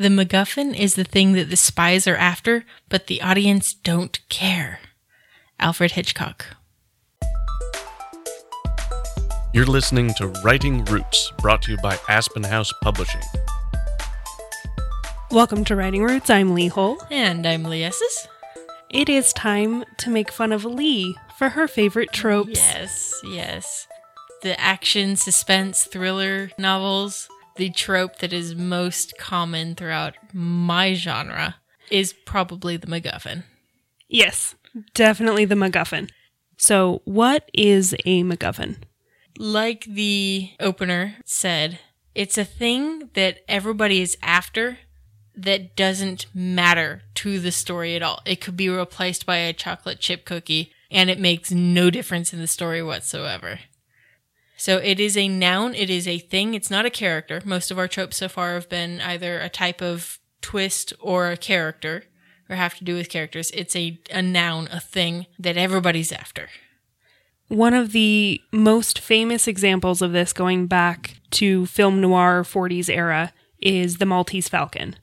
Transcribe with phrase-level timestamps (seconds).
[0.00, 4.78] The MacGuffin is the thing that the spies are after, but the audience don't care.
[5.58, 6.46] Alfred Hitchcock.
[9.52, 13.22] You're listening to Writing Roots, brought to you by Aspen House Publishing.
[15.32, 16.30] Welcome to Writing Roots.
[16.30, 17.02] I'm Lee Hole.
[17.10, 18.28] And I'm Lee Esses.
[18.90, 22.60] It is time to make fun of Lee for her favorite tropes.
[22.60, 23.88] Yes, yes.
[24.44, 27.28] The action, suspense, thriller novels,
[27.58, 31.56] the trope that is most common throughout my genre
[31.90, 33.44] is probably the MacGuffin.
[34.08, 34.54] Yes,
[34.94, 36.08] definitely the MacGuffin.
[36.56, 38.76] So, what is a MacGuffin?
[39.38, 41.78] Like the opener said,
[42.14, 44.78] it's a thing that everybody is after
[45.36, 48.20] that doesn't matter to the story at all.
[48.24, 52.40] It could be replaced by a chocolate chip cookie and it makes no difference in
[52.40, 53.60] the story whatsoever.
[54.58, 57.40] So it is a noun, it is a thing, it's not a character.
[57.44, 61.36] Most of our tropes so far have been either a type of twist or a
[61.36, 62.04] character
[62.50, 63.52] or have to do with characters.
[63.52, 66.48] It's a, a noun, a thing that everybody's after.
[67.46, 73.32] One of the most famous examples of this going back to film noir 40s era
[73.60, 74.96] is the Maltese Falcon.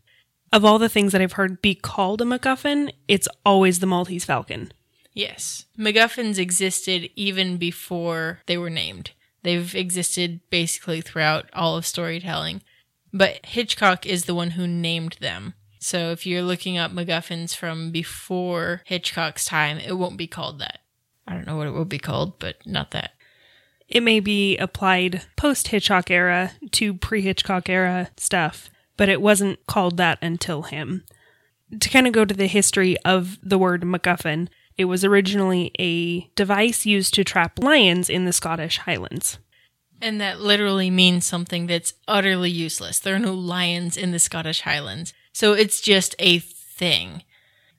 [0.52, 4.26] Of all the things that I've heard be called a MacGuffin, it's always the Maltese
[4.26, 4.74] Falcon.
[5.14, 5.66] Yes.
[5.80, 9.12] MacGuffins existed even before they were named.
[9.46, 12.64] They've existed basically throughout all of storytelling.
[13.14, 15.54] But Hitchcock is the one who named them.
[15.78, 20.80] So if you're looking up MacGuffins from before Hitchcock's time, it won't be called that.
[21.28, 23.12] I don't know what it will be called, but not that.
[23.88, 29.64] It may be applied post Hitchcock era to pre Hitchcock era stuff, but it wasn't
[29.68, 31.04] called that until him.
[31.80, 34.48] To kind of go to the history of the word MacGuffin,
[34.78, 39.38] it was originally a device used to trap lions in the Scottish Highlands.
[40.02, 43.00] And that literally means something that's utterly useless.
[43.00, 45.14] There are no lions in the Scottish Highlands.
[45.32, 47.24] So it's just a thing.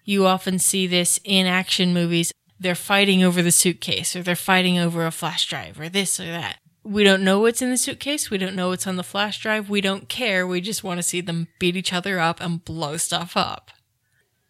[0.05, 2.33] You often see this in action movies.
[2.59, 6.27] They're fighting over the suitcase or they're fighting over a flash drive or this or
[6.27, 6.59] that.
[6.83, 8.31] We don't know what's in the suitcase.
[8.31, 9.69] We don't know what's on the flash drive.
[9.69, 10.47] We don't care.
[10.47, 13.73] We just want to see them beat each other up and blow stuff up.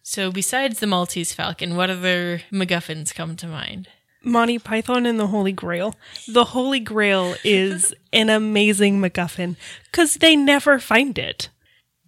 [0.09, 3.89] So, besides the Maltese Falcon, what other MacGuffins come to mind?
[4.23, 5.95] Monty Python and the Holy Grail.
[6.29, 9.57] The Holy Grail is an amazing MacGuffin
[9.91, 11.49] because they never find it.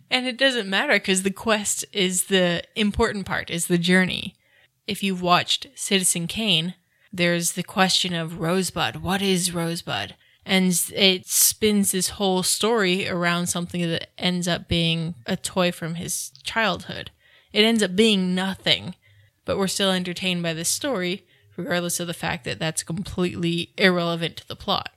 [0.10, 4.34] And it doesn't matter because the quest is the important part, is the journey.
[4.88, 6.76] If you've watched Citizen Kane,
[7.12, 9.04] there's the question of Rosebud.
[9.04, 10.16] What is Rosebud?
[10.46, 15.96] And it spins this whole story around something that ends up being a toy from
[15.96, 17.12] his childhood.
[17.54, 18.96] It ends up being nothing,
[19.46, 21.26] but we're still entertained by this story,
[21.58, 24.92] regardless of the fact that that's completely irrelevant to the plot.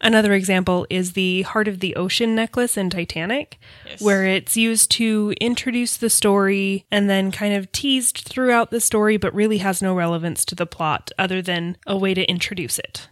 [0.00, 4.02] Another example is the Heart of the Ocean necklace in Titanic, Yes.
[4.02, 9.16] where it's used to introduce the story and then kind of teased throughout the story,
[9.16, 13.08] but really has no relevance to the plot other than a way to introduce it.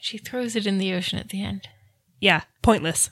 [0.00, 1.68] She throws it in the ocean at the end.
[2.18, 3.10] Yeah, pointless.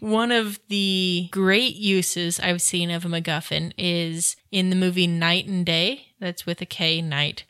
[0.00, 5.46] One of the great uses I've seen of a MacGuffin is in the movie Knight
[5.46, 6.06] and Day.
[6.18, 7.44] That's with a K, Knight.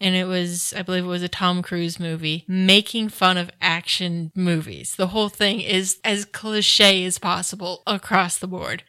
[0.00, 4.32] And it was, I believe it was a Tom Cruise movie, making fun of action
[4.34, 4.96] movies.
[4.96, 8.82] The whole thing is as cliche as possible across the board.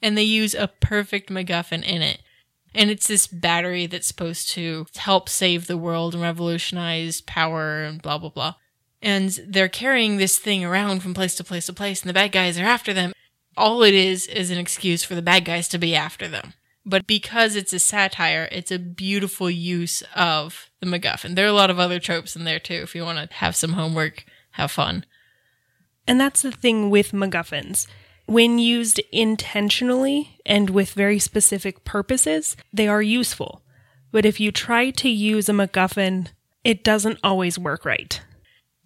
[0.00, 2.22] And they use a perfect MacGuffin in it.
[2.74, 8.00] And it's this battery that's supposed to help save the world and revolutionize power and
[8.00, 8.54] blah, blah, blah
[9.02, 12.32] and they're carrying this thing around from place to place to place, and the bad
[12.32, 13.12] guys are after them.
[13.56, 16.54] All it is is an excuse for the bad guys to be after them.
[16.84, 21.34] But because it's a satire, it's a beautiful use of the MacGuffin.
[21.34, 22.74] There are a lot of other tropes in there too.
[22.74, 25.04] If you want to have some homework, have fun.
[26.06, 27.86] And that's the thing with MacGuffins.
[28.26, 33.62] When used intentionally and with very specific purposes, they are useful.
[34.10, 36.28] But if you try to use a MacGuffin,
[36.64, 38.20] it doesn't always work right.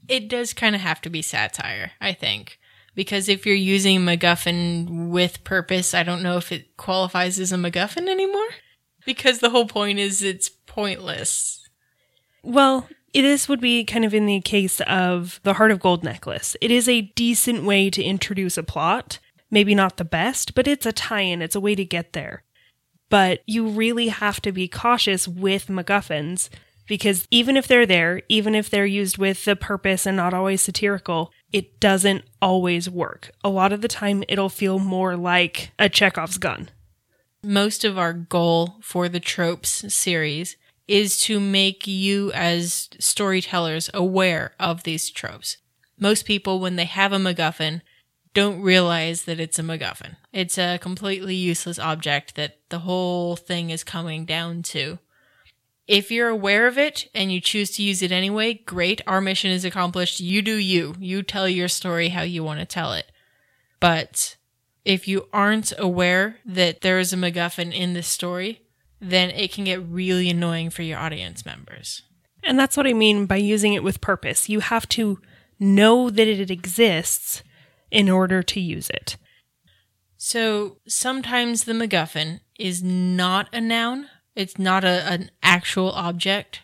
[0.09, 2.59] It does kind of have to be satire, I think.
[2.95, 7.57] Because if you're using MacGuffin with purpose, I don't know if it qualifies as a
[7.57, 8.49] MacGuffin anymore.
[9.05, 11.69] Because the whole point is it's pointless.
[12.43, 16.57] Well, this would be kind of in the case of the Heart of Gold necklace.
[16.61, 19.19] It is a decent way to introduce a plot.
[19.51, 22.45] Maybe not the best, but it's a tie in, it's a way to get there.
[23.09, 26.49] But you really have to be cautious with MacGuffins
[26.87, 30.61] because even if they're there, even if they're used with the purpose and not always
[30.63, 33.31] satirical, it doesn't always work.
[33.43, 36.69] A lot of the time, it'll feel more like a Chekhov's gun.
[37.43, 40.57] most of our goal for the tropes series
[40.89, 45.57] is to make you as storytellers aware of these tropes.
[45.99, 47.83] Most people, when they have a MacGuffin,
[48.35, 50.17] don't realize that it's a MacGuffin.
[50.33, 54.99] It's a completely useless object that the whole thing is coming down to.
[55.87, 59.01] If you're aware of it and you choose to use it anyway, great.
[59.07, 60.19] Our mission is accomplished.
[60.19, 60.95] You do you.
[60.99, 63.13] You tell your story how you want to tell it.
[63.79, 64.37] But
[64.85, 68.63] if you aren't aware that there is a MacGuffin in this story,
[69.01, 72.03] then it can get really annoying for your audience members.
[72.43, 74.49] And that's what I mean by using it with purpose.
[74.49, 75.21] You have to
[75.59, 77.43] know that it exists
[77.91, 79.17] in order to use it.
[80.17, 84.07] So sometimes the MacGuffin is not a noun,
[84.37, 86.61] it's not a, an actual object.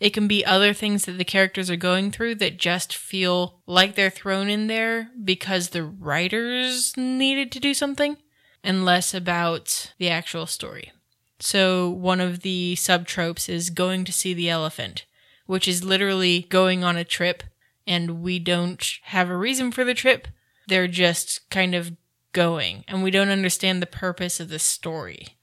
[0.00, 3.94] It can be other things that the characters are going through that just feel like
[3.94, 8.18] they're thrown in there because the writers needed to do something
[8.62, 10.92] and less about the actual story.
[11.38, 15.04] So, one of the subtropes is going to see the elephant,
[15.46, 17.42] which is literally going on a trip,
[17.86, 20.28] and we don't have a reason for the trip.
[20.68, 21.92] They're just kind of
[22.32, 25.36] going, and we don't understand the purpose of the story.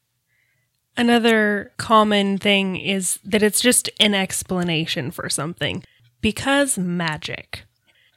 [0.98, 5.84] Another common thing is that it's just an explanation for something
[6.22, 7.64] because magic.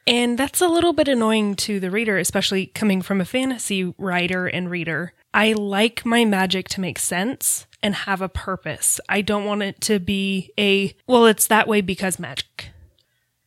[0.07, 4.47] And that's a little bit annoying to the reader, especially coming from a fantasy writer
[4.47, 5.15] and reader.
[5.33, 9.01] I like my magic to make sense and have a purpose.
[9.09, 12.71] I don't want it to be a, well, it's that way because magic.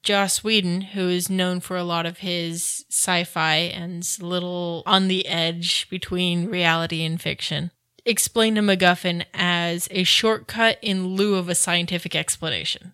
[0.02, 5.10] Joss Whedon, who is known for a lot of his sci fi and little on
[5.10, 7.72] the edge between reality and fiction,
[8.08, 12.94] explained a MacGuffin as a shortcut in lieu of a scientific explanation.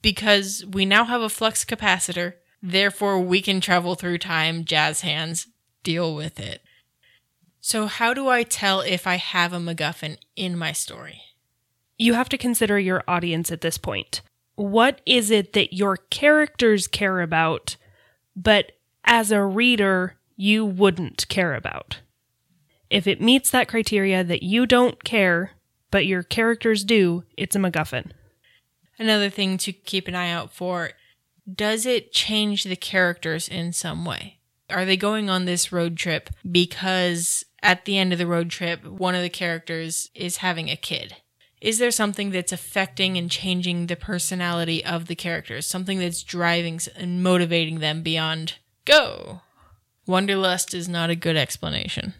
[0.00, 5.48] Because we now have a flux capacitor, therefore we can travel through time, jazz hands,
[5.82, 6.62] deal with it.
[7.60, 11.20] So, how do I tell if I have a MacGuffin in my story?
[11.98, 14.20] You have to consider your audience at this point.
[14.54, 17.76] What is it that your characters care about,
[18.36, 18.72] but
[19.04, 21.98] as a reader, you wouldn't care about?
[22.90, 25.52] If it meets that criteria that you don't care,
[25.90, 28.12] but your characters do, it's a MacGuffin.
[28.98, 30.90] Another thing to keep an eye out for
[31.52, 34.38] does it change the characters in some way?
[34.68, 38.84] Are they going on this road trip because at the end of the road trip,
[38.84, 41.16] one of the characters is having a kid?
[41.60, 45.66] Is there something that's affecting and changing the personality of the characters?
[45.66, 49.40] Something that's driving and motivating them beyond go?
[50.06, 52.14] Wanderlust is not a good explanation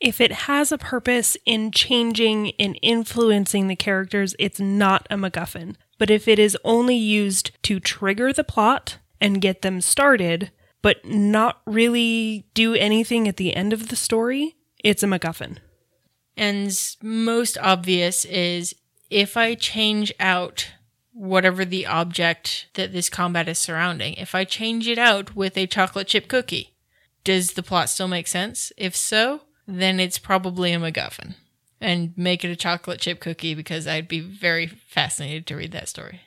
[0.00, 5.76] if it has a purpose in changing and influencing the characters, it's not a MacGuffin.
[5.98, 10.52] But if it is only used to trigger the plot and get them started,
[10.82, 15.58] but not really do anything at the end of the story, it's a MacGuffin.
[16.36, 18.76] And most obvious is
[19.10, 20.70] if I change out
[21.12, 25.66] whatever the object that this combat is surrounding, if I change it out with a
[25.66, 26.74] chocolate chip cookie,
[27.24, 28.70] does the plot still make sense?
[28.76, 31.34] If so, then it's probably a MacGuffin.
[31.80, 35.88] And make it a chocolate chip cookie because I'd be very fascinated to read that
[35.88, 36.22] story.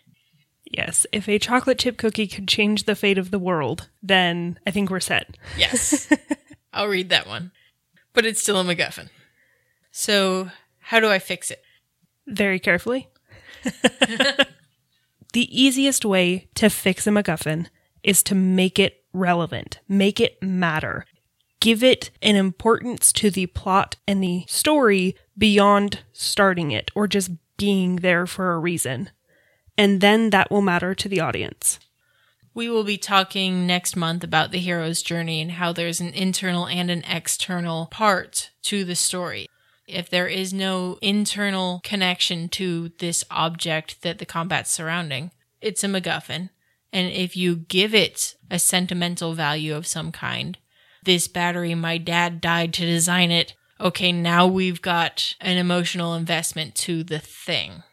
[0.64, 4.72] Yes, if a chocolate chip cookie could change the fate of the world, then I
[4.72, 5.36] think we're set.
[5.58, 6.10] Yes.
[6.74, 7.52] I'll read that one.
[8.14, 9.10] But it's still a MacGuffin.
[9.92, 10.50] So,
[10.80, 11.62] how do I fix it?
[12.28, 13.10] Very carefully.
[15.34, 17.68] the easiest way to fix a MacGuffin
[18.04, 21.06] is to make it relevant, make it matter
[21.62, 27.32] give it an importance to the plot and the story beyond starting it or just
[27.56, 29.10] being there for a reason.
[29.78, 31.80] And then that will matter to the audience.
[32.54, 36.68] We will be talking next month about the hero's journey and how there's an internal
[36.68, 39.48] and an external part to the story.
[39.88, 45.88] If there is no internal connection to this object that the combat's surrounding, it's a
[45.88, 46.50] MacGuffin.
[46.92, 50.58] And if you give it a sentimental value of some kind,
[51.04, 53.56] this battery, my dad died to design it.
[53.80, 57.84] Okay, now we've got an emotional investment to the thing.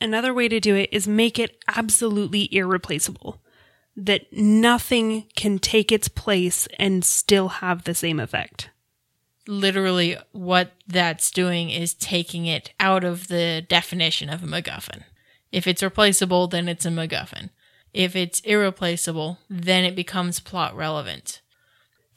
[0.00, 3.42] Another way to do it is make it absolutely irreplaceable.
[3.96, 8.70] That nothing can take its place and still have the same effect.
[9.46, 15.02] Literally, what that's doing is taking it out of the definition of a MacGuffin.
[15.50, 17.50] If it's replaceable, then it's a MacGuffin.
[17.92, 21.40] If it's irreplaceable, then it becomes plot relevant.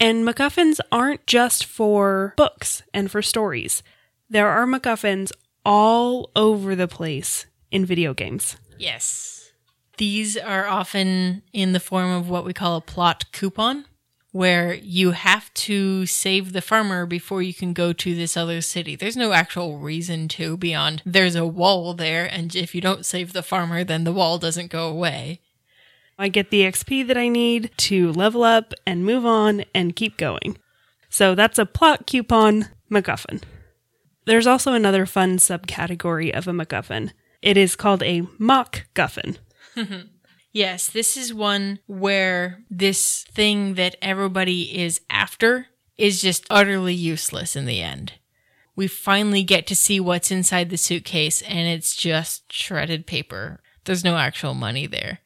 [0.03, 3.83] And MacGuffins aren't just for books and for stories.
[4.29, 5.31] There are MacGuffins
[5.63, 8.57] all over the place in video games.
[8.77, 9.53] Yes.
[9.97, 13.85] These are often in the form of what we call a plot coupon,
[14.33, 18.97] where you have to save the farmer before you can go to this other city.
[18.97, 23.31] There's no actual reason to beyond there's a wall there, and if you don't save
[23.31, 25.39] the farmer, then the wall doesn't go away.
[26.17, 30.17] I get the XP that I need to level up and move on and keep
[30.17, 30.57] going.
[31.09, 33.43] So that's a plot coupon MacGuffin.
[34.25, 37.11] There's also another fun subcategory of a MacGuffin.
[37.41, 39.37] It is called a mock guffin.
[40.53, 45.65] Yes, this is one where this thing that everybody is after
[45.97, 48.13] is just utterly useless in the end.
[48.75, 53.61] We finally get to see what's inside the suitcase and it's just shredded paper.
[53.85, 55.19] There's no actual money there.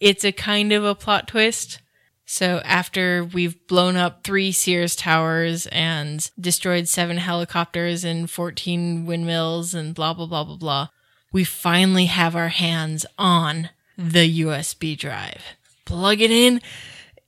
[0.00, 1.80] It's a kind of a plot twist.
[2.24, 9.74] So after we've blown up three Sears towers and destroyed seven helicopters and 14 windmills
[9.74, 10.88] and blah, blah, blah, blah, blah,
[11.32, 15.42] we finally have our hands on the USB drive.
[15.84, 16.60] Plug it in.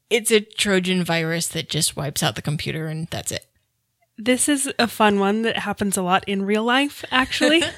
[0.08, 3.46] It's a Trojan virus that just wipes out the computer and that's it.
[4.16, 7.62] This is a fun one that happens a lot in real life, actually.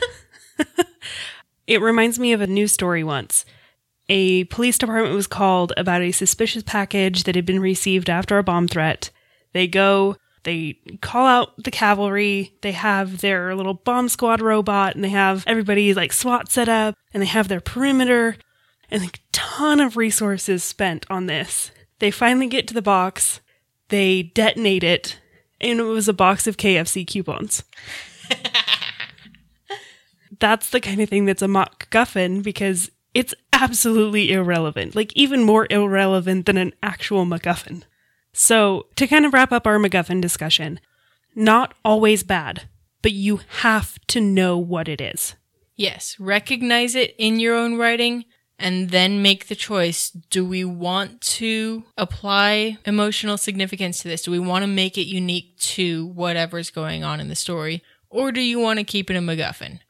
[1.66, 3.44] it reminds me of a news story once.
[4.08, 8.42] A police department was called about a suspicious package that had been received after a
[8.42, 9.10] bomb threat.
[9.52, 15.02] They go, they call out the cavalry, they have their little bomb squad robot, and
[15.02, 18.36] they have everybody like SWAT set up, and they have their perimeter,
[18.90, 21.70] and a ton of resources spent on this.
[21.98, 23.40] They finally get to the box,
[23.88, 25.18] they detonate it,
[25.60, 27.64] and it was a box of KFC coupons.
[30.38, 35.44] that's the kind of thing that's a mock guffin because it's absolutely irrelevant, like even
[35.44, 37.84] more irrelevant than an actual MacGuffin.
[38.32, 40.80] So, to kind of wrap up our MacGuffin discussion,
[41.34, 42.68] not always bad,
[43.00, 45.34] but you have to know what it is.
[45.76, 48.24] Yes, recognize it in your own writing
[48.58, 50.10] and then make the choice.
[50.10, 54.22] Do we want to apply emotional significance to this?
[54.22, 57.82] Do we want to make it unique to whatever's going on in the story?
[58.10, 59.80] Or do you want to keep it a MacGuffin?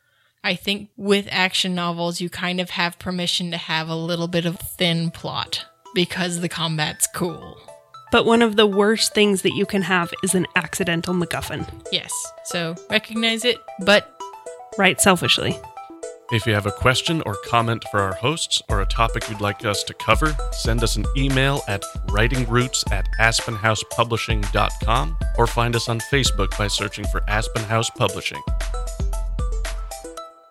[0.45, 4.47] I think with action novels, you kind of have permission to have a little bit
[4.47, 7.59] of thin plot because the combat's cool.
[8.13, 11.67] But one of the worst things that you can have is an accidental MacGuffin.
[11.91, 12.13] Yes,
[12.45, 14.15] so recognize it, but
[14.77, 15.57] Write selfishly.
[16.33, 19.65] If you have a question or comment for our hosts or a topic you'd like
[19.65, 26.01] us to cover, send us an email at writingroots at aspenhousepublishing.com or find us on
[26.01, 28.41] Facebook by searching for Aspen House Publishing.